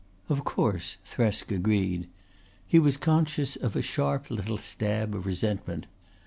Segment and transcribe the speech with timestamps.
[0.29, 2.07] "Of course," Thresk agreed.
[2.65, 5.85] He was conscious of a sharp little stab of resentment.